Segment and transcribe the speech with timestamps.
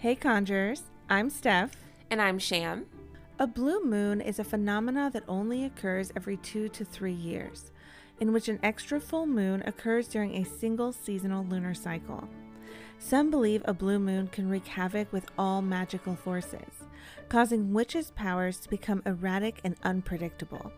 [0.00, 0.84] Hey, Conjurers.
[1.10, 1.72] I'm Steph.
[2.10, 2.86] And I'm Sham.
[3.38, 7.70] A blue moon is a phenomena that only occurs every two to three years,
[8.18, 12.26] in which an extra full moon occurs during a single seasonal lunar cycle.
[12.98, 16.88] Some believe a blue moon can wreak havoc with all magical forces,
[17.28, 20.72] causing witches' powers to become erratic and unpredictable.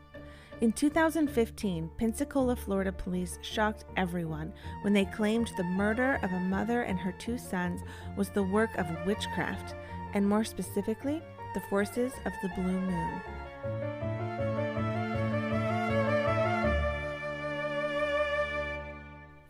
[0.62, 4.52] In 2015, Pensacola, Florida police shocked everyone
[4.82, 7.80] when they claimed the murder of a mother and her two sons
[8.16, 9.74] was the work of witchcraft,
[10.14, 11.20] and more specifically,
[11.54, 13.20] the forces of the blue moon.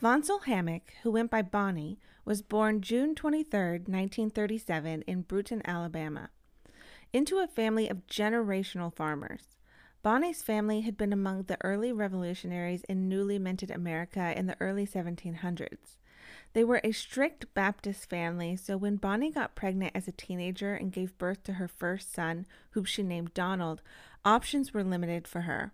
[0.02, 6.30] Vonsel Hammack, who went by Bonnie, was born June 23, 1937, in Brewton, Alabama,
[7.12, 9.58] into a family of generational farmers.
[10.02, 14.84] Bonnie's family had been among the early revolutionaries in newly minted America in the early
[14.84, 15.97] 1700s.
[16.55, 20.91] They were a strict Baptist family, so when Bonnie got pregnant as a teenager and
[20.91, 23.81] gave birth to her first son, whom she named Donald,
[24.25, 25.72] options were limited for her.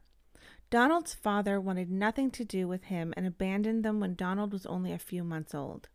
[0.69, 4.93] Donald's father wanted nothing to do with him and abandoned them when Donald was only
[4.93, 5.89] a few months old.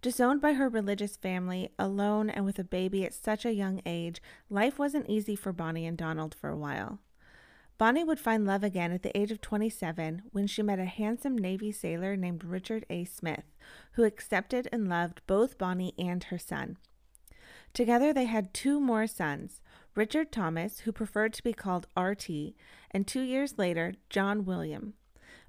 [0.00, 4.22] Disowned by her religious family, alone and with a baby at such a young age,
[4.48, 7.00] life wasn't easy for Bonnie and Donald for a while.
[7.80, 11.38] Bonnie would find love again at the age of 27 when she met a handsome
[11.38, 13.06] Navy sailor named Richard A.
[13.06, 13.56] Smith,
[13.92, 16.76] who accepted and loved both Bonnie and her son.
[17.72, 19.62] Together they had two more sons
[19.94, 22.54] Richard Thomas, who preferred to be called R.T.,
[22.90, 24.92] and two years later, John William.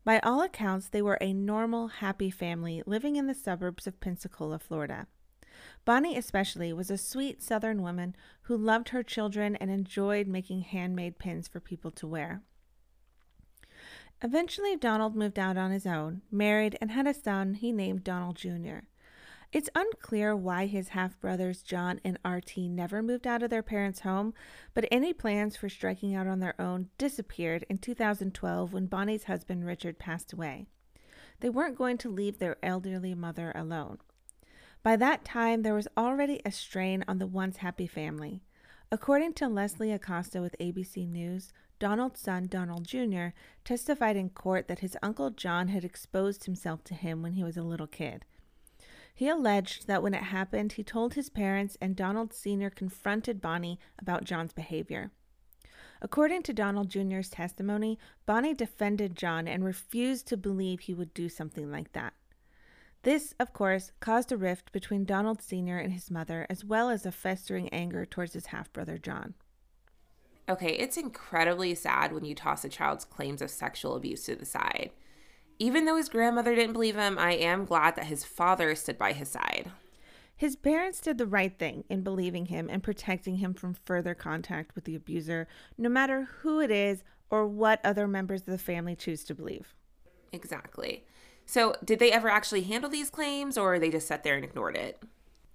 [0.05, 4.57] By all accounts, they were a normal, happy family living in the suburbs of Pensacola,
[4.57, 5.07] Florida.
[5.83, 11.17] Bonnie, especially, was a sweet Southern woman who loved her children and enjoyed making handmade
[11.17, 12.41] pins for people to wear.
[14.23, 18.35] Eventually, Donald moved out on his own, married, and had a son he named Donald
[18.35, 18.81] Jr.
[19.51, 24.01] It's unclear why his half brothers John and RT never moved out of their parents'
[24.01, 24.33] home,
[24.73, 29.65] but any plans for striking out on their own disappeared in 2012 when Bonnie's husband
[29.65, 30.67] Richard passed away.
[31.41, 33.97] They weren't going to leave their elderly mother alone.
[34.83, 38.41] By that time, there was already a strain on the once happy family.
[38.91, 43.27] According to Leslie Acosta with ABC News, Donald's son, Donald Jr.,
[43.63, 47.57] testified in court that his uncle John had exposed himself to him when he was
[47.57, 48.25] a little kid.
[49.13, 52.71] He alleged that when it happened, he told his parents, and Donald Sr.
[52.71, 55.11] confronted Bonnie about John's behavior.
[56.01, 61.29] According to Donald Jr.'s testimony, Bonnie defended John and refused to believe he would do
[61.29, 62.13] something like that.
[63.03, 65.79] This, of course, caused a rift between Donald Sr.
[65.79, 69.33] and his mother, as well as a festering anger towards his half brother John.
[70.47, 74.45] Okay, it's incredibly sad when you toss a child's claims of sexual abuse to the
[74.45, 74.91] side.
[75.57, 79.13] Even though his grandmother didn't believe him, I am glad that his father stood by
[79.13, 79.71] his side.
[80.35, 84.73] His parents did the right thing in believing him and protecting him from further contact
[84.73, 85.47] with the abuser,
[85.77, 89.75] no matter who it is or what other members of the family choose to believe.
[90.31, 91.05] Exactly.
[91.51, 94.77] So, did they ever actually handle these claims or they just sat there and ignored
[94.77, 95.03] it?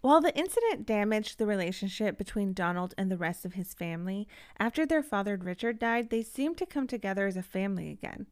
[0.03, 4.85] While the incident damaged the relationship between Donald and the rest of his family, after
[4.85, 8.27] their father Richard died, they seemed to come together as a family again.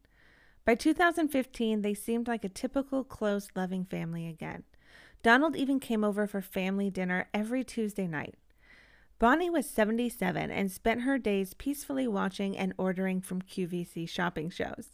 [0.63, 4.61] By 2015, they seemed like a typical close, loving family again.
[5.23, 8.35] Donald even came over for family dinner every Tuesday night.
[9.17, 14.89] Bonnie was 77 and spent her days peacefully watching and ordering from QVC shopping shows.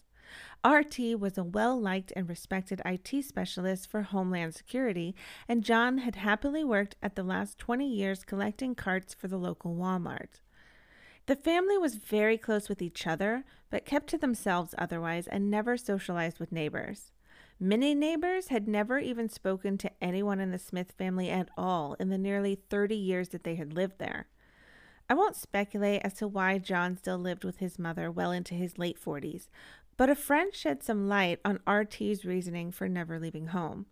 [0.66, 5.16] RT was a well liked and respected IT specialist for Homeland Security,
[5.48, 9.76] and John had happily worked at the last 20 years collecting carts for the local
[9.76, 10.40] Walmart.
[11.28, 15.78] The family was very close with each other, but kept to themselves otherwise and never
[15.78, 17.12] socialized with neighbors.
[17.60, 22.10] Many neighbors had never even spoken to anyone in the Smith family at all in
[22.10, 24.28] the nearly 30 years that they had lived there.
[25.08, 28.78] I won't speculate as to why John still lived with his mother well into his
[28.78, 29.50] late 40s,
[29.98, 33.86] but a friend shed some light on RT's reasoning for never leaving home.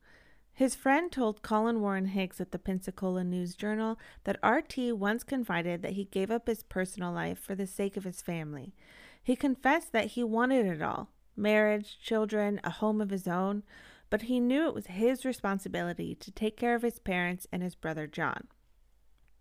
[0.54, 5.82] His friend told Colin Warren Hicks at the Pensacola News Journal that RT once confided
[5.82, 8.76] that he gave up his personal life for the sake of his family.
[9.24, 13.64] He confessed that he wanted it all marriage, children, a home of his own,
[14.10, 17.76] but he knew it was his responsibility to take care of his parents and his
[17.76, 18.48] brother John.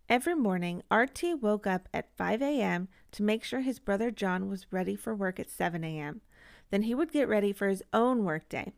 [0.09, 2.88] Every morning, RT woke up at 5 a.m.
[3.12, 6.21] to make sure his brother John was ready for work at 7 a.m.
[6.70, 8.73] Then he would get ready for his own workday.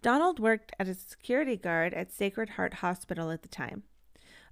[0.00, 3.82] Donald worked as a security guard at Sacred Heart Hospital at the time.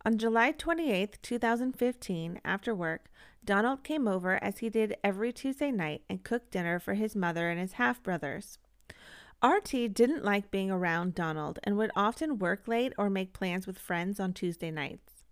[0.05, 3.11] On July 28, 2015, after work,
[3.45, 7.49] Donald came over as he did every Tuesday night and cooked dinner for his mother
[7.49, 8.59] and his half brothers.
[9.45, 13.79] RT didn't like being around Donald and would often work late or make plans with
[13.79, 15.25] friends on Tuesday nights.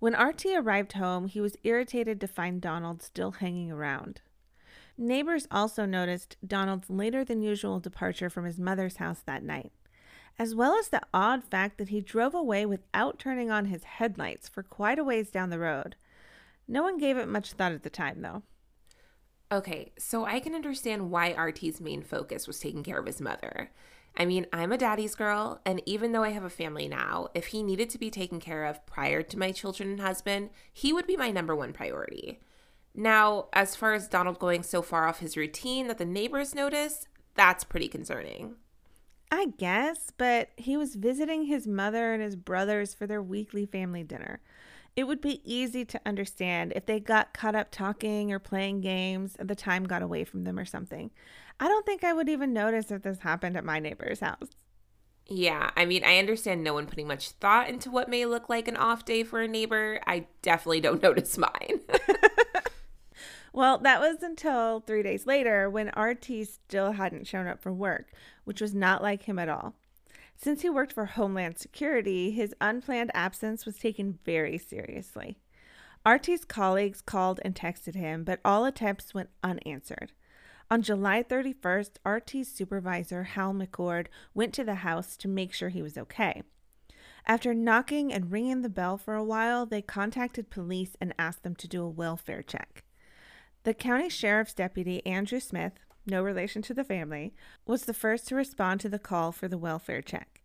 [0.00, 4.20] When RT arrived home, he was irritated to find Donald still hanging around.
[5.02, 9.72] Neighbors also noticed Donald's later than usual departure from his mother's house that night,
[10.38, 14.46] as well as the odd fact that he drove away without turning on his headlights
[14.46, 15.96] for quite a ways down the road.
[16.68, 18.42] No one gave it much thought at the time, though.
[19.50, 23.70] Okay, so I can understand why RT's main focus was taking care of his mother.
[24.18, 27.46] I mean, I'm a daddy's girl, and even though I have a family now, if
[27.46, 31.06] he needed to be taken care of prior to my children and husband, he would
[31.06, 32.40] be my number one priority.
[32.94, 37.06] Now, as far as Donald going so far off his routine that the neighbors notice,
[37.34, 38.56] that's pretty concerning.
[39.30, 44.02] I guess, but he was visiting his mother and his brothers for their weekly family
[44.02, 44.40] dinner.
[44.96, 49.36] It would be easy to understand if they got caught up talking or playing games
[49.38, 51.12] and the time got away from them or something.
[51.60, 54.50] I don't think I would even notice if this happened at my neighbor's house.
[55.26, 58.66] Yeah, I mean, I understand no one putting much thought into what may look like
[58.66, 60.00] an off day for a neighbor.
[60.06, 61.80] I definitely don't notice mine.
[63.52, 68.12] Well, that was until three days later when RT still hadn't shown up for work,
[68.44, 69.74] which was not like him at all.
[70.36, 75.38] Since he worked for Homeland Security, his unplanned absence was taken very seriously.
[76.06, 80.12] RT's colleagues called and texted him, but all attempts went unanswered.
[80.70, 85.82] On July 31st, RT's supervisor, Hal McCord, went to the house to make sure he
[85.82, 86.42] was okay.
[87.26, 91.56] After knocking and ringing the bell for a while, they contacted police and asked them
[91.56, 92.84] to do a welfare check.
[93.64, 95.74] The county sheriff's deputy, Andrew Smith,
[96.06, 97.34] no relation to the family,
[97.66, 100.40] was the first to respond to the call for the welfare check.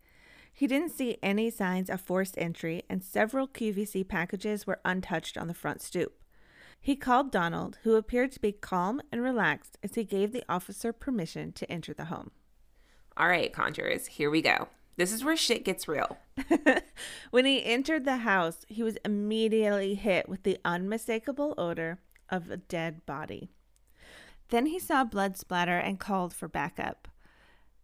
[0.52, 5.48] He didn't see any signs of forced entry, and several QVC packages were untouched on
[5.48, 6.14] the front stoop.
[6.82, 10.92] He called Donald, who appeared to be calm and relaxed as he gave the officer
[10.92, 12.32] permission to enter the home.
[13.16, 14.68] All right, Conjurers, here we go.
[14.98, 16.18] This is where shit gets real.
[17.32, 22.00] when he entered the house, he was immediately hit with the unmistakable odor
[22.30, 23.50] of a dead body.
[24.50, 27.08] Then he saw blood splatter and called for backup.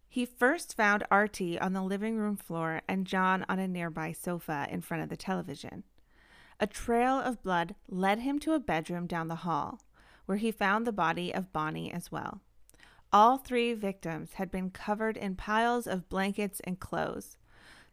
[0.08, 4.66] He first found RT on the living room floor and John on a nearby sofa
[4.70, 5.84] in front of the television.
[6.60, 9.80] A trail of blood led him to a bedroom down the hall,
[10.26, 12.40] where he found the body of Bonnie as well.
[13.12, 17.36] All three victims had been covered in piles of blankets and clothes.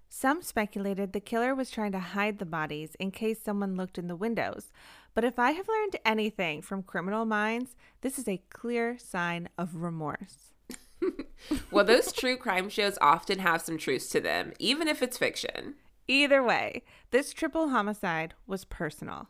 [0.08, 4.08] Some speculated the killer was trying to hide the bodies in case someone looked in
[4.08, 4.72] the windows,
[5.14, 9.76] but if I have learned anything from criminal minds, this is a clear sign of
[9.76, 10.54] remorse.
[11.72, 15.76] well, those true crime shows often have some truth to them, even if it's fiction.
[16.08, 19.30] Either way, this triple homicide was personal.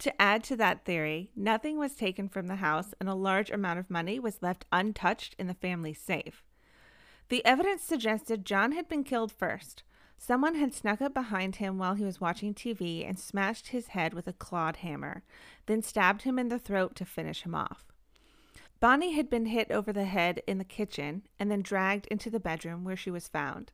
[0.00, 3.78] To add to that theory, nothing was taken from the house and a large amount
[3.78, 6.42] of money was left untouched in the family safe.
[7.28, 9.82] The evidence suggested John had been killed first.
[10.26, 14.14] Someone had snuck up behind him while he was watching TV and smashed his head
[14.14, 15.22] with a clawed hammer,
[15.66, 17.92] then stabbed him in the throat to finish him off.
[18.80, 22.40] Bonnie had been hit over the head in the kitchen and then dragged into the
[22.40, 23.70] bedroom where she was found.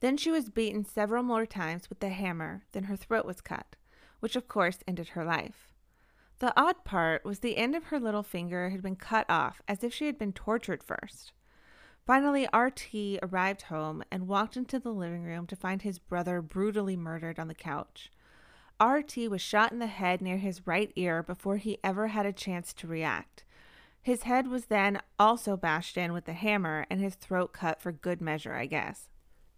[0.00, 3.76] Then she was beaten several more times with the hammer, then her throat was cut,
[4.18, 5.72] which of course ended her life.
[6.40, 9.84] The odd part was the end of her little finger had been cut off as
[9.84, 11.30] if she had been tortured first.
[12.08, 16.96] Finally, RT arrived home and walked into the living room to find his brother brutally
[16.96, 18.10] murdered on the couch.
[18.82, 22.32] RT was shot in the head near his right ear before he ever had a
[22.32, 23.44] chance to react.
[24.00, 27.92] His head was then also bashed in with a hammer and his throat cut for
[27.92, 29.10] good measure, I guess.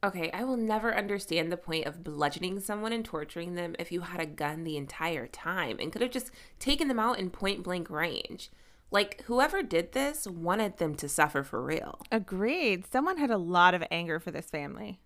[0.02, 4.00] Okay, I will never understand the point of bludgeoning someone and torturing them if you
[4.00, 7.62] had a gun the entire time and could have just taken them out in point
[7.62, 8.50] blank range.
[8.90, 12.00] Like, whoever did this wanted them to suffer for real.
[12.10, 12.90] Agreed.
[12.90, 15.00] Someone had a lot of anger for this family.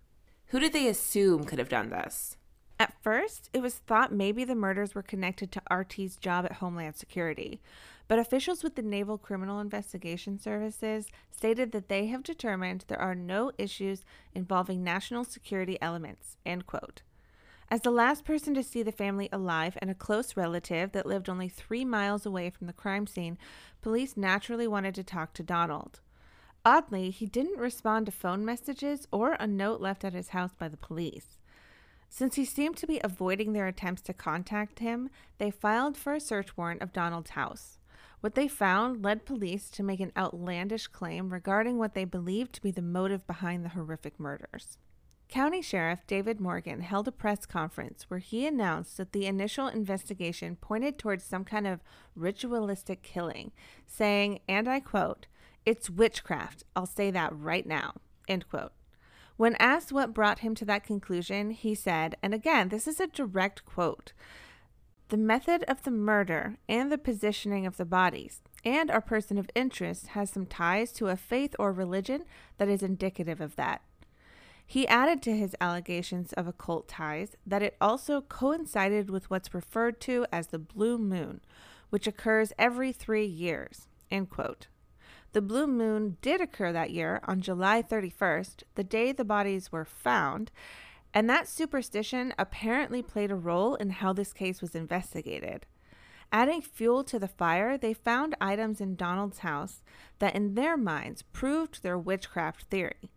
[0.47, 2.37] Who did they assume could have done this?
[2.79, 6.95] At first, it was thought maybe the murders were connected to RT's job at Homeland
[6.97, 7.61] Security,
[8.07, 13.15] but officials with the Naval Criminal Investigation Services stated that they have determined there are
[13.15, 16.37] no issues involving national security elements.
[16.45, 17.01] End quote.
[17.71, 21.27] As the last person to see the family alive and a close relative that lived
[21.27, 23.37] only three miles away from the crime scene,
[23.81, 25.99] police naturally wanted to talk to Donald.
[26.63, 30.67] Oddly, he didn't respond to phone messages or a note left at his house by
[30.67, 31.39] the police.
[32.07, 36.19] Since he seemed to be avoiding their attempts to contact him, they filed for a
[36.19, 37.79] search warrant of Donald's house.
[38.21, 42.61] What they found led police to make an outlandish claim regarding what they believed to
[42.61, 44.77] be the motive behind the horrific murders.
[45.27, 50.55] County Sheriff David Morgan held a press conference where he announced that the initial investigation
[50.55, 51.81] pointed towards some kind of
[52.15, 53.51] ritualistic killing,
[53.85, 55.25] saying, and I quote,
[55.65, 56.63] It's witchcraft.
[56.75, 57.95] I'll say that right now.
[58.27, 58.71] End quote.
[59.37, 63.07] When asked what brought him to that conclusion, he said, and again, this is a
[63.07, 64.13] direct quote
[65.09, 69.49] The method of the murder and the positioning of the bodies and our person of
[69.53, 72.23] interest has some ties to a faith or religion
[72.57, 73.81] that is indicative of that.
[74.65, 80.01] He added to his allegations of occult ties that it also coincided with what's referred
[80.01, 81.41] to as the blue moon,
[81.89, 83.87] which occurs every three years.
[84.09, 84.67] End quote.
[85.33, 89.85] The blue moon did occur that year on July 31st, the day the bodies were
[89.85, 90.49] found,
[91.13, 95.65] and that superstition apparently played a role in how this case was investigated.
[96.31, 99.83] Adding fuel to the fire, they found items in Donald's house
[100.19, 103.11] that, in their minds, proved their witchcraft theory.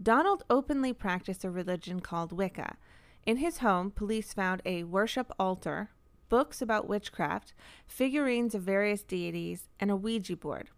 [0.00, 2.76] Donald openly practiced a religion called Wicca.
[3.26, 5.90] In his home, police found a worship altar,
[6.28, 7.52] books about witchcraft,
[7.86, 10.68] figurines of various deities, and a Ouija board.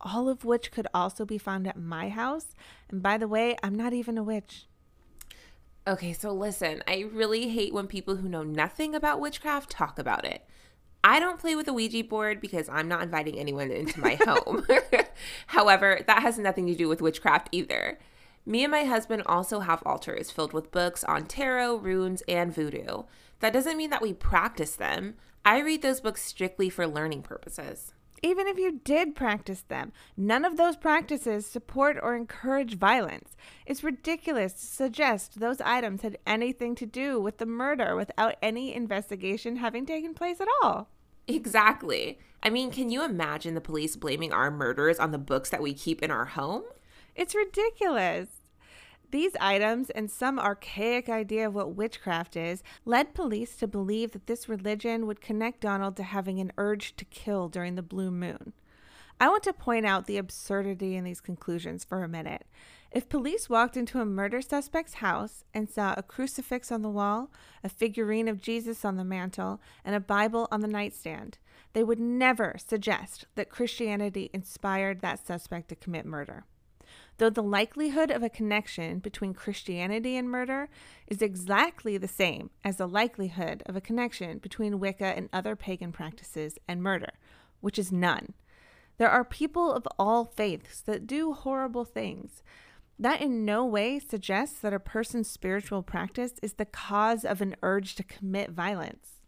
[0.00, 2.54] All of which could also be found at my house.
[2.88, 4.66] And by the way, I'm not even a witch.
[5.86, 10.24] Okay, so listen, I really hate when people who know nothing about witchcraft talk about
[10.24, 10.44] it.
[11.02, 14.66] I don't play with a Ouija board because I'm not inviting anyone into my home.
[15.46, 17.98] However, that has nothing to do with witchcraft either.
[18.46, 23.02] Me and my husband also have altars filled with books on tarot, runes, and voodoo.
[23.40, 25.14] That doesn't mean that we practice them.
[25.44, 27.92] I read those books strictly for learning purposes.
[28.22, 33.34] Even if you did practice them, none of those practices support or encourage violence.
[33.64, 38.74] It's ridiculous to suggest those items had anything to do with the murder without any
[38.74, 40.90] investigation having taken place at all.
[41.26, 42.18] Exactly.
[42.42, 45.72] I mean, can you imagine the police blaming our murders on the books that we
[45.72, 46.64] keep in our home?
[47.14, 48.28] It's ridiculous.
[49.10, 54.28] These items and some archaic idea of what witchcraft is led police to believe that
[54.28, 58.52] this religion would connect Donald to having an urge to kill during the blue moon.
[59.18, 62.46] I want to point out the absurdity in these conclusions for a minute.
[62.92, 67.30] If police walked into a murder suspect's house and saw a crucifix on the wall,
[67.62, 71.38] a figurine of Jesus on the mantel, and a Bible on the nightstand,
[71.72, 76.44] they would never suggest that Christianity inspired that suspect to commit murder
[77.20, 80.70] though the likelihood of a connection between Christianity and murder
[81.06, 85.92] is exactly the same as the likelihood of a connection between Wicca and other pagan
[85.92, 87.12] practices and murder,
[87.60, 88.32] which is none.
[88.96, 92.42] There are people of all faiths that do horrible things.
[92.98, 97.54] That in no way suggests that a person's spiritual practice is the cause of an
[97.62, 99.20] urge to commit violence.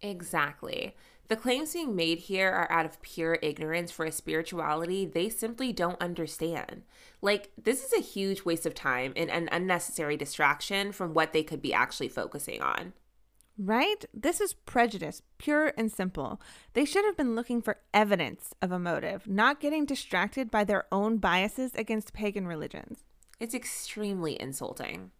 [0.00, 0.96] Exactly.
[1.28, 5.72] The claims being made here are out of pure ignorance for a spirituality they simply
[5.72, 6.82] don't understand.
[7.22, 11.42] Like, this is a huge waste of time and an unnecessary distraction from what they
[11.42, 12.92] could be actually focusing on.
[13.56, 14.04] Right?
[14.12, 16.40] This is prejudice, pure and simple.
[16.74, 20.84] They should have been looking for evidence of a motive, not getting distracted by their
[20.92, 23.04] own biases against pagan religions.
[23.40, 25.12] It's extremely insulting.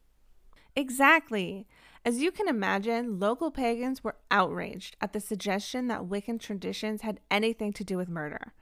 [0.77, 1.67] Exactly.
[2.07, 7.19] As you can imagine, local pagans were outraged at the suggestion that Wiccan traditions had
[7.31, 8.53] anything to do with murder.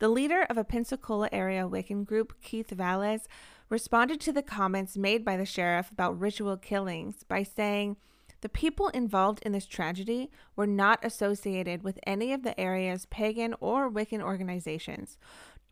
[0.00, 3.28] The leader of a Pensacola area Wiccan group, Keith Valles,
[3.68, 7.96] responded to the comments made by the sheriff about ritual killings by saying,
[8.40, 13.54] the people involved in this tragedy were not associated with any of the area's pagan
[13.60, 15.18] or Wiccan organizations,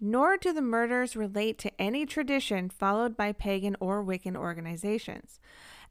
[0.01, 5.41] nor do the murders relate to any tradition followed by pagan or Wiccan organizations.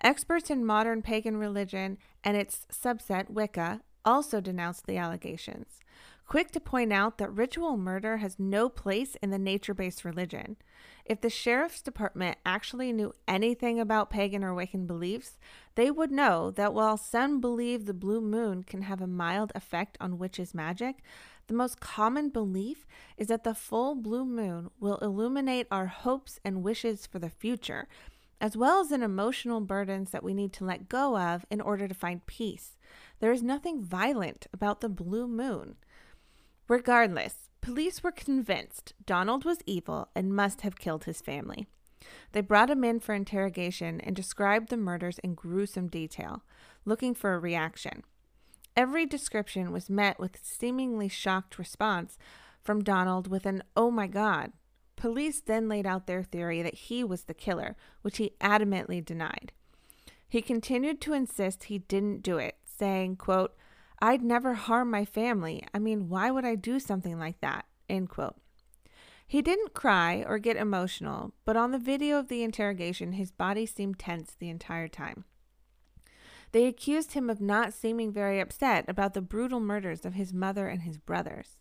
[0.01, 5.79] Experts in modern pagan religion and its subset, Wicca, also denounced the allegations,
[6.27, 10.55] quick to point out that ritual murder has no place in the nature based religion.
[11.03, 15.37] If the sheriff's department actually knew anything about pagan or Wiccan beliefs,
[15.75, 19.97] they would know that while some believe the blue moon can have a mild effect
[19.99, 20.97] on witches' magic,
[21.47, 22.85] the most common belief
[23.17, 27.87] is that the full blue moon will illuminate our hopes and wishes for the future
[28.39, 31.87] as well as in emotional burdens that we need to let go of in order
[31.87, 32.77] to find peace.
[33.19, 35.75] There is nothing violent about the blue moon.
[36.67, 41.67] Regardless, police were convinced Donald was evil and must have killed his family.
[42.31, 46.43] They brought him in for interrogation and described the murders in gruesome detail,
[46.85, 48.03] looking for a reaction.
[48.77, 52.17] Every description was met with seemingly shocked response
[52.61, 54.53] from Donald with an, oh my God,
[54.97, 59.53] Police then laid out their theory that he was the killer, which he adamantly denied.
[60.27, 63.55] He continued to insist he didn't do it, saying, quote,
[64.01, 65.63] I'd never harm my family.
[65.73, 67.65] I mean, why would I do something like that?
[67.87, 68.35] End quote.
[69.25, 73.65] He didn't cry or get emotional, but on the video of the interrogation, his body
[73.65, 75.25] seemed tense the entire time.
[76.51, 80.67] They accused him of not seeming very upset about the brutal murders of his mother
[80.67, 81.57] and his brothers.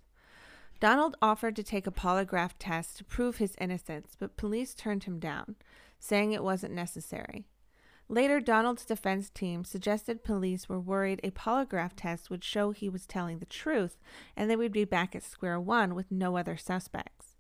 [0.79, 5.19] Donald offered to take a polygraph test to prove his innocence, but police turned him
[5.19, 5.57] down,
[5.99, 7.47] saying it wasn't necessary.
[8.09, 13.05] Later, Donald's defense team suggested police were worried a polygraph test would show he was
[13.07, 13.99] telling the truth
[14.37, 17.35] and they would be back at square one with no other suspects.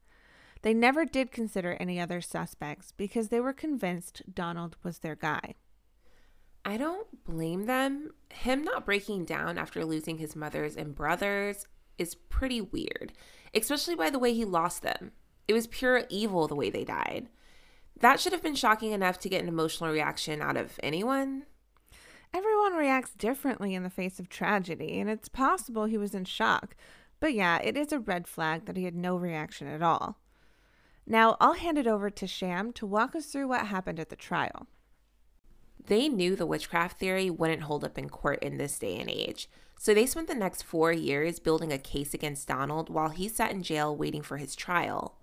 [0.63, 5.55] They never did consider any other suspects because they were convinced Donald was their guy.
[6.67, 8.11] I don't blame them.
[8.29, 13.13] Him not breaking down after losing his mothers and brothers is pretty weird,
[13.55, 15.13] especially by the way he lost them.
[15.47, 17.29] It was pure evil the way they died.
[18.01, 21.45] That should have been shocking enough to get an emotional reaction out of anyone.
[22.35, 26.75] Everyone reacts differently in the face of tragedy, and it's possible he was in shock.
[27.21, 30.19] But yeah, it is a red flag that he had no reaction at all.
[31.07, 34.17] Now, I'll hand it over to Sham to walk us through what happened at the
[34.17, 34.67] trial.
[35.87, 39.49] They knew the witchcraft theory wouldn't hold up in court in this day and age,
[39.79, 43.53] so they spent the next four years building a case against Donald while he sat
[43.53, 45.17] in jail waiting for his trial.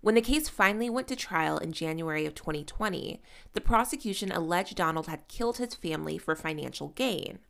[0.00, 3.20] When the case finally went to trial in January of 2020,
[3.52, 7.40] the prosecution alleged Donald had killed his family for financial gain.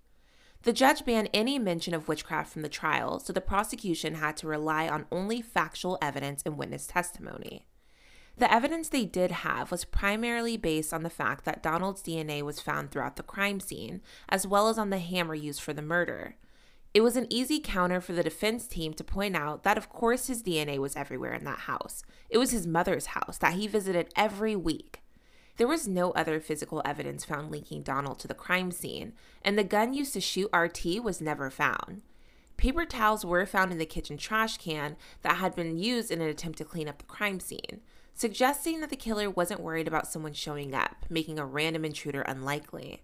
[0.63, 4.49] The judge banned any mention of witchcraft from the trial, so the prosecution had to
[4.49, 7.68] rely on only factual evidence and witness testimony.
[8.39, 12.61] The evidence they did have was primarily based on the fact that Donald's DNA was
[12.61, 16.37] found throughout the crime scene, as well as on the hammer used for the murder.
[16.95, 20.29] It was an easy counter for the defense team to point out that, of course,
[20.29, 22.05] his DNA was everywhere in that house.
[22.31, 25.03] It was his mother's house that he visited every week.
[25.57, 29.65] There was no other physical evidence found linking Donald to the crime scene, and the
[29.65, 32.03] gun used to shoot RT was never found.
[32.57, 36.29] Paper towels were found in the kitchen trash can that had been used in an
[36.29, 37.81] attempt to clean up the crime scene,
[38.19, 43.01] suggesting that the killer wasn't worried about someone showing up, making a random intruder unlikely.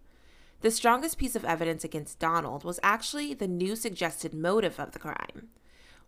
[0.61, 4.99] The strongest piece of evidence against Donald was actually the new suggested motive of the
[4.99, 5.51] crime.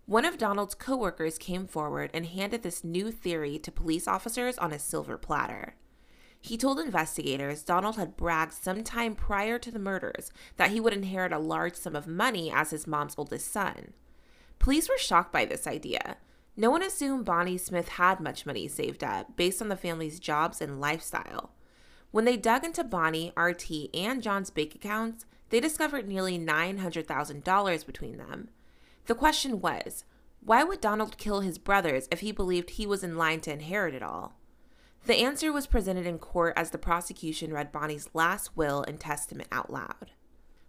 [0.07, 4.73] One of Donald's coworkers came forward and handed this new theory to police officers on
[4.73, 5.77] a silver platter.
[6.41, 11.33] He told investigators Donald had bragged sometime prior to the murders that he would inherit
[11.33, 13.93] a large sum of money as his mom's oldest son.
[14.59, 16.17] Police were shocked by this idea.
[16.57, 20.63] No one assumed Bonnie Smith had much money saved up based on the family's jobs
[20.63, 21.53] and lifestyle.
[22.11, 28.17] When they dug into Bonnie, RT, and John's bank accounts, they discovered nearly $900,000 between
[28.17, 28.49] them.
[29.05, 30.05] The question was
[30.41, 33.95] why would Donald kill his brothers if he believed he was in line to inherit
[33.95, 34.39] it all?
[35.07, 39.49] The answer was presented in court as the prosecution read Bonnie's last will and testament
[39.53, 40.13] out loud.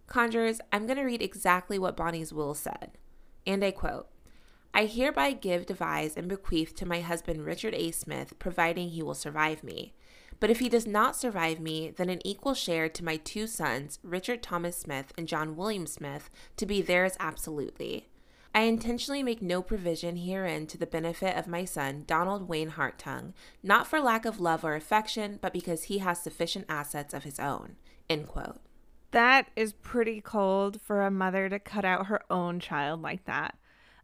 [0.06, 2.98] Conjurers, I'm going to read exactly what Bonnie's will said.
[3.46, 4.08] And I quote
[4.74, 7.90] I hereby give, devise, and bequeath to my husband Richard A.
[7.90, 9.94] Smith, providing he will survive me.
[10.40, 13.98] But if he does not survive me, then an equal share to my two sons,
[14.02, 18.08] Richard Thomas Smith and John William Smith, to be theirs absolutely.
[18.54, 23.34] I intentionally make no provision herein to the benefit of my son, Donald Wayne Hartung,
[23.62, 27.38] not for lack of love or affection, but because he has sufficient assets of his
[27.38, 27.76] own.
[29.10, 33.56] That is pretty cold for a mother to cut out her own child like that.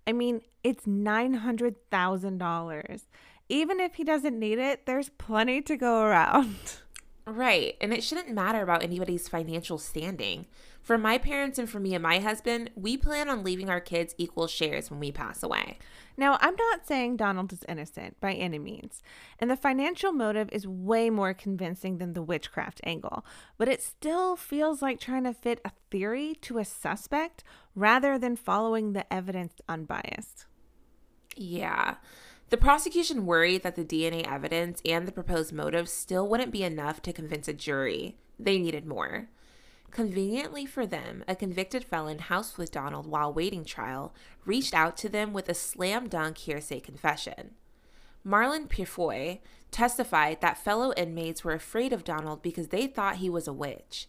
[0.06, 3.00] I mean, it's $900,000.
[3.48, 6.56] Even if he doesn't need it, there's plenty to go around.
[7.26, 7.76] Right.
[7.80, 10.44] And it shouldn't matter about anybody's financial standing.
[10.84, 14.14] For my parents and for me and my husband, we plan on leaving our kids
[14.18, 15.78] equal shares when we pass away.
[16.18, 19.02] Now, I'm not saying Donald is innocent by any means,
[19.38, 23.24] and the financial motive is way more convincing than the witchcraft angle,
[23.56, 27.42] but it still feels like trying to fit a theory to a suspect
[27.74, 30.44] rather than following the evidence unbiased.
[31.34, 31.94] Yeah.
[32.50, 37.00] The prosecution worried that the DNA evidence and the proposed motive still wouldn't be enough
[37.02, 38.18] to convince a jury.
[38.38, 39.30] They needed more.
[39.94, 44.12] Conveniently for them, a convicted felon housed with Donald while waiting trial
[44.44, 47.52] reached out to them with a slam dunk hearsay confession.
[48.26, 49.38] Marlon Purefoy
[49.70, 54.08] testified that fellow inmates were afraid of Donald because they thought he was a witch.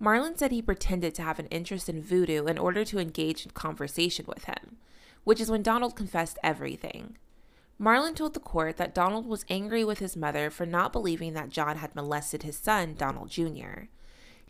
[0.00, 3.50] Marlon said he pretended to have an interest in voodoo in order to engage in
[3.50, 4.78] conversation with him,
[5.24, 7.18] which is when Donald confessed everything.
[7.78, 11.50] Marlon told the court that Donald was angry with his mother for not believing that
[11.50, 13.88] John had molested his son, Donald Jr.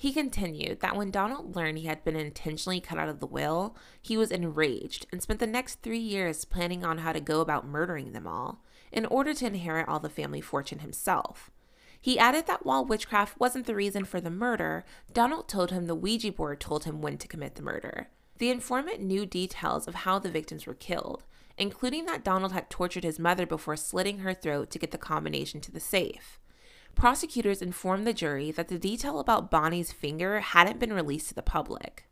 [0.00, 3.76] He continued that when Donald learned he had been intentionally cut out of the will,
[4.00, 7.66] he was enraged and spent the next three years planning on how to go about
[7.66, 11.50] murdering them all, in order to inherit all the family fortune himself.
[12.00, 15.94] He added that while witchcraft wasn't the reason for the murder, Donald told him the
[15.94, 18.08] Ouija board told him when to commit the murder.
[18.38, 21.24] The informant knew details of how the victims were killed,
[21.58, 25.60] including that Donald had tortured his mother before slitting her throat to get the combination
[25.60, 26.40] to the safe.
[26.94, 31.42] Prosecutors informed the jury that the detail about Bonnie's finger hadn't been released to the
[31.42, 32.04] public.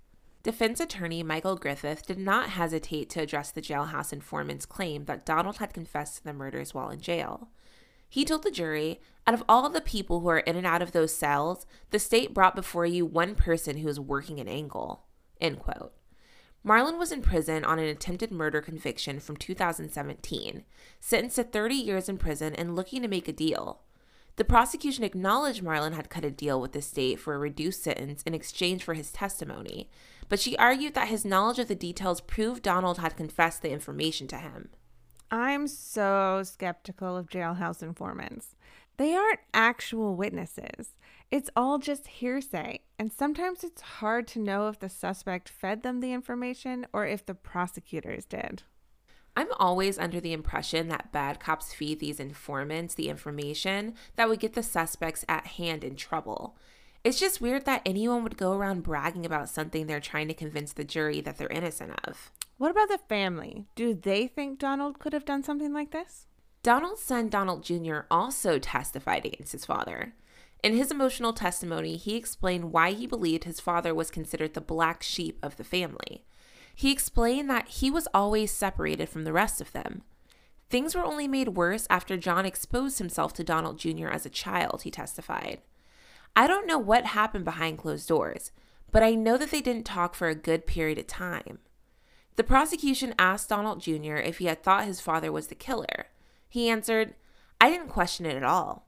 [0.43, 5.59] Defense attorney Michael Griffith did not hesitate to address the jailhouse informant's claim that Donald
[5.59, 7.49] had confessed to the murders while in jail.
[8.09, 10.93] He told the jury, out of all the people who are in and out of
[10.93, 15.05] those cells, the state brought before you one person who is working an angle.
[15.41, 15.93] End quote.
[16.65, 20.65] Marlon was in prison on an attempted murder conviction from 2017,
[21.01, 23.83] sentenced to 30 years in prison and looking to make a deal.
[24.39, 28.23] The prosecution acknowledged Marlon had cut a deal with the state for a reduced sentence
[28.23, 29.91] in exchange for his testimony,
[30.29, 34.29] but she argued that his knowledge of the details proved Donald had confessed the information
[34.29, 34.69] to him.
[35.29, 38.55] I'm so skeptical of jailhouse informants.
[38.97, 40.95] They aren't actual witnesses.
[41.33, 45.99] It's all just hearsay, and sometimes it's hard to know if the suspect fed them
[45.99, 48.63] the information or if the prosecutors did.
[49.39, 54.41] I'm always under the impression that bad cops feed these informants the information that would
[54.41, 56.57] get the suspects at hand in trouble.
[57.05, 60.73] It's just weird that anyone would go around bragging about something they're trying to convince
[60.73, 62.33] the jury that they're innocent of.
[62.57, 63.67] What about the family?
[63.77, 66.27] Do they think Donald could have done something like this?
[66.65, 70.15] Donald's son, Donald Jr., also testified against his father.
[70.65, 75.05] In his emotional testimony, he explained why he believed his father was considered the black
[75.05, 76.25] sheep of the family.
[76.79, 80.03] He explained that he was always separated from the rest of them.
[80.71, 84.07] Things were only made worse after John exposed himself to Donald Jr.
[84.07, 85.61] as a child, he testified.
[86.37, 88.53] I don't know what happened behind closed doors,
[88.93, 91.59] but I know that they didn't talk for a good period of time.
[92.37, 94.15] The prosecution asked Donald Jr.
[94.15, 96.07] if he had thought his father was the killer.
[96.49, 97.17] He answered,
[97.61, 98.87] I didn't question it at all.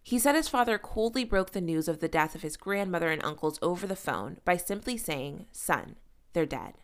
[0.00, 3.24] He said his father coldly broke the news of the death of his grandmother and
[3.24, 5.96] uncles over the phone by simply saying, Son,
[6.34, 6.74] they're dead.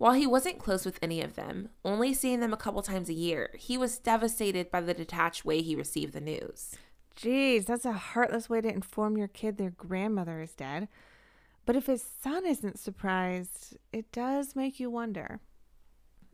[0.00, 3.12] While he wasn't close with any of them, only seeing them a couple times a
[3.12, 6.74] year, he was devastated by the detached way he received the news.
[7.16, 10.88] Geez, that's a heartless way to inform your kid their grandmother is dead.
[11.66, 15.40] But if his son isn't surprised, it does make you wonder.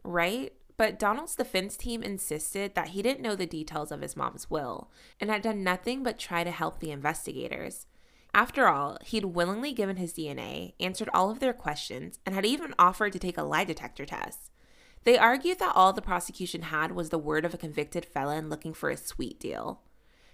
[0.04, 0.52] Right?
[0.76, 4.92] But Donald's defense team insisted that he didn't know the details of his mom's will
[5.20, 7.88] and had done nothing but try to help the investigators.
[8.36, 12.74] After all, he'd willingly given his DNA, answered all of their questions, and had even
[12.78, 14.50] offered to take a lie detector test.
[15.04, 18.74] They argued that all the prosecution had was the word of a convicted felon looking
[18.74, 19.80] for a sweet deal.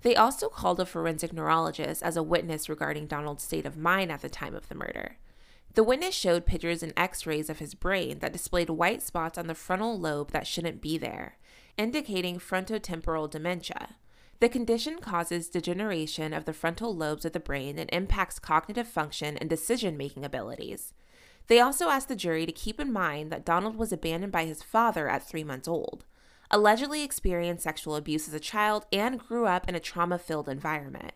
[0.01, 4.21] They also called a forensic neurologist as a witness regarding Donald's state of mind at
[4.21, 5.19] the time of the murder.
[5.75, 9.47] The witness showed pictures and x rays of his brain that displayed white spots on
[9.47, 11.39] the frontal lobe that shouldn't be there,
[11.79, 13.91] indicating frontotemporal dementia.
[14.43, 19.37] The condition causes degeneration of the frontal lobes of the brain and impacts cognitive function
[19.37, 20.95] and decision making abilities.
[21.47, 24.61] They also asked the jury to keep in mind that Donald was abandoned by his
[24.61, 26.05] father at three months old,
[26.51, 31.13] allegedly experienced sexual abuse as a child, and grew up in a trauma filled environment.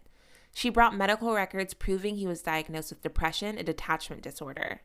[0.54, 4.82] She brought medical records proving he was diagnosed with depression and attachment disorder,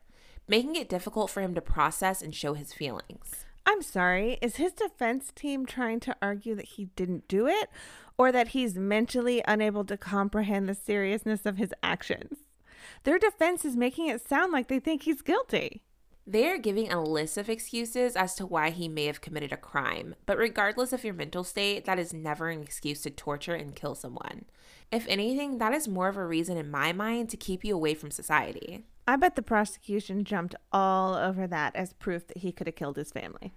[0.48, 3.44] making it difficult for him to process and show his feelings.
[3.64, 7.70] I'm sorry, is his defense team trying to argue that he didn't do it
[8.18, 12.38] or that he's mentally unable to comprehend the seriousness of his actions?
[13.04, 15.82] Their defense is making it sound like they think he's guilty.
[16.26, 19.56] They are giving a list of excuses as to why he may have committed a
[19.56, 23.74] crime, but regardless of your mental state, that is never an excuse to torture and
[23.74, 24.44] kill someone.
[24.92, 27.94] If anything, that is more of a reason in my mind to keep you away
[27.94, 28.84] from society.
[29.06, 32.96] I bet the prosecution jumped all over that as proof that he could have killed
[32.96, 33.52] his family.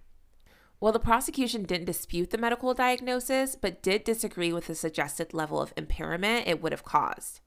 [0.80, 5.62] Well, the prosecution didn't dispute the medical diagnosis, but did disagree with the suggested level
[5.62, 7.40] of impairment it would have caused.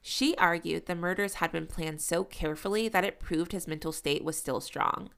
[0.00, 4.22] She argued the murders had been planned so carefully that it proved his mental state
[4.22, 5.10] was still strong.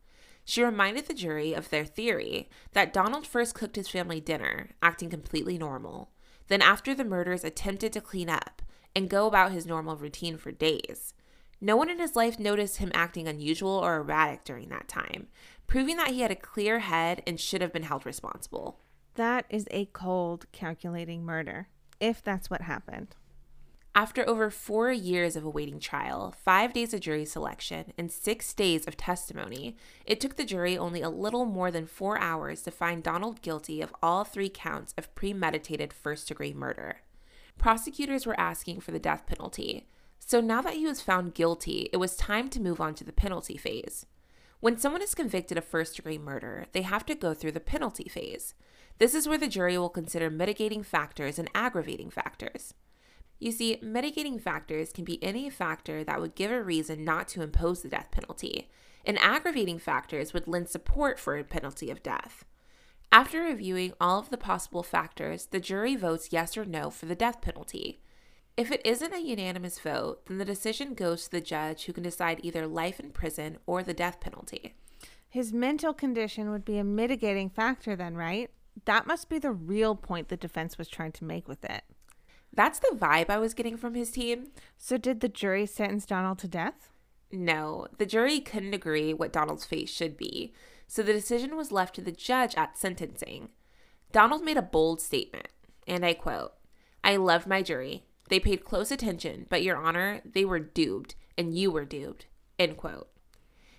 [0.45, 5.11] She reminded the jury of their theory that Donald first cooked his family dinner, acting
[5.11, 6.11] completely normal,
[6.49, 8.63] then, after the murders, attempted to clean up
[8.97, 11.15] and go about his normal routine for days.
[11.61, 15.29] No one in his life noticed him acting unusual or erratic during that time,
[15.67, 18.81] proving that he had a clear head and should have been held responsible.
[19.15, 21.69] That is a cold, calculating murder,
[22.01, 23.15] if that's what happened.
[23.93, 28.87] After over four years of awaiting trial, five days of jury selection, and six days
[28.87, 33.03] of testimony, it took the jury only a little more than four hours to find
[33.03, 37.01] Donald guilty of all three counts of premeditated first degree murder.
[37.59, 39.89] Prosecutors were asking for the death penalty,
[40.21, 43.13] so now that he was found guilty, it was time to move on to the
[43.13, 44.07] penalty phase.
[44.61, 48.09] When someone is convicted of first degree murder, they have to go through the penalty
[48.09, 48.55] phase.
[48.99, 52.75] This is where the jury will consider mitigating factors and aggravating factors.
[53.39, 57.43] You see, mitigating factors can be any factor that would give a reason not to
[57.43, 58.69] impose the death penalty,
[59.05, 62.45] and aggravating factors would lend support for a penalty of death.
[63.11, 67.15] After reviewing all of the possible factors, the jury votes yes or no for the
[67.15, 68.03] death penalty.
[68.57, 72.03] If it isn't a unanimous vote, then the decision goes to the judge who can
[72.03, 74.75] decide either life in prison or the death penalty.
[75.29, 78.51] His mental condition would be a mitigating factor, then, right?
[78.85, 81.83] that must be the real point the defense was trying to make with it.
[82.53, 84.49] That's the vibe I was getting from his team.
[84.77, 86.91] So, did the jury sentence Donald to death?
[87.31, 90.53] No, the jury couldn't agree what Donald's fate should be,
[90.89, 93.51] so the decision was left to the judge at sentencing.
[94.11, 95.49] Donald made a bold statement,
[95.87, 96.53] and I quote
[97.05, 98.05] I loved my jury.
[98.31, 102.27] They paid close attention, but, Your Honor, they were duped, and you were duped.
[102.59, 103.09] End quote.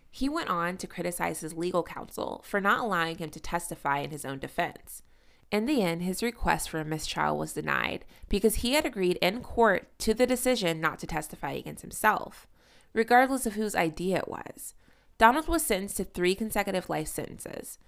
[0.09, 4.11] He went on to criticize his legal counsel for not allowing him to testify in
[4.11, 5.03] his own defense.
[5.51, 9.41] In the end, his request for a mistrial was denied because he had agreed in
[9.41, 12.45] court to the decision not to testify against himself,
[12.93, 14.75] regardless of whose idea it was.
[15.17, 17.79] Donald was sentenced to three consecutive life sentences.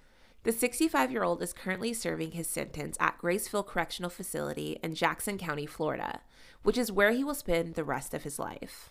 [0.44, 5.38] The 65 year old is currently serving his sentence at Graceville Correctional Facility in Jackson
[5.38, 6.20] County, Florida,
[6.62, 8.90] which is where he will spend the rest of his life.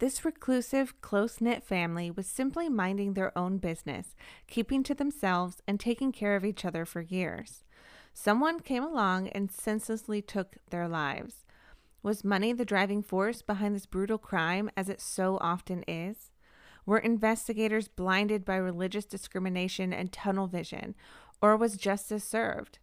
[0.00, 4.14] This reclusive, close knit family was simply minding their own business,
[4.46, 7.64] keeping to themselves, and taking care of each other for years.
[8.12, 11.46] Someone came along and senselessly took their lives.
[12.02, 16.32] Was money the driving force behind this brutal crime, as it so often is?
[16.86, 20.94] Were investigators blinded by religious discrimination and tunnel vision,
[21.42, 22.78] or was justice served?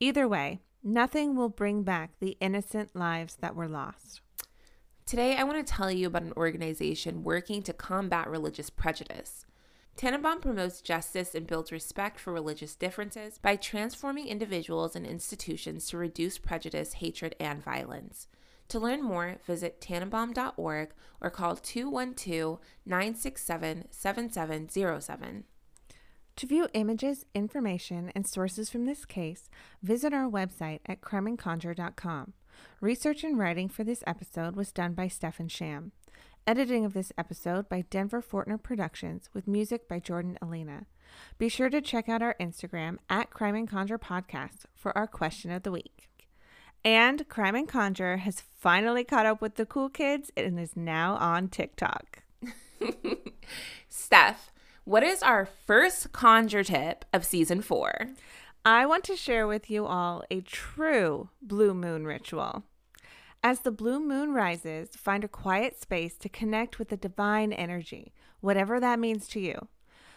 [0.00, 4.22] Either way, nothing will bring back the innocent lives that were lost.
[5.04, 9.44] Today, I want to tell you about an organization working to combat religious prejudice.
[9.96, 15.98] Tannenbaum promotes justice and builds respect for religious differences by transforming individuals and institutions to
[15.98, 18.26] reduce prejudice, hatred, and violence.
[18.68, 25.44] To learn more, visit tannenbaum.org or call 212 967 7707.
[26.36, 29.48] To view images, information, and sources from this case,
[29.82, 32.32] visit our website at crimeandconjure.com.
[32.80, 35.92] Research and writing for this episode was done by Steph and Sham.
[36.46, 40.86] Editing of this episode by Denver Fortner Productions with music by Jordan Alina.
[41.38, 45.50] Be sure to check out our Instagram at Crime and Conjure Podcast for our question
[45.52, 46.08] of the week.
[46.84, 51.14] And Crime and Conjure has finally caught up with the cool kids and is now
[51.14, 52.22] on TikTok.
[53.88, 54.52] Steph,
[54.84, 58.08] what is our first conjure tip of season four?
[58.66, 62.64] I want to share with you all a true blue moon ritual.
[63.42, 68.12] As the blue moon rises, find a quiet space to connect with the divine energy,
[68.40, 69.68] whatever that means to you.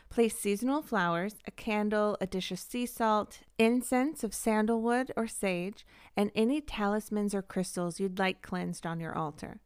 [0.10, 5.86] Place seasonal flowers, a candle, a dish of sea salt, incense of sandalwood or sage,
[6.16, 9.60] and any talismans or crystals you'd like cleansed on your altar.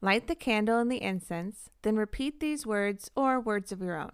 [0.00, 4.12] Light the candle and the incense, then repeat these words or words of your own.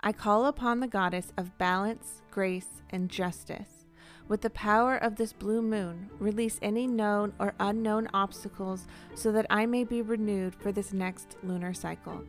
[0.00, 3.82] I call upon the goddess of balance, grace, and justice
[4.28, 9.46] with the power of this blue moon, release any known or unknown obstacles so that
[9.50, 12.22] I may be renewed for this next lunar cycle.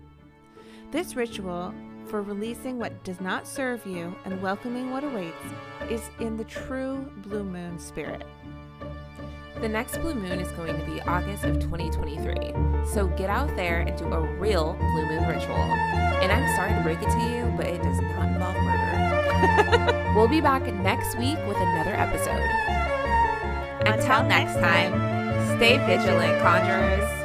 [0.92, 1.74] This ritual
[2.08, 5.36] for releasing what does not serve you and welcoming what awaits
[5.90, 8.24] is in the true blue moon spirit.
[9.62, 12.86] The next blue moon is going to be August of 2023.
[12.86, 15.56] So get out there and do a real blue moon ritual.
[15.56, 20.14] And I'm sorry to break it to you, but it does not involve murder.
[20.16, 22.44] we'll be back next week with another episode.
[23.88, 24.92] Until, Until next time,
[25.58, 27.23] stay vigilant, conjurers.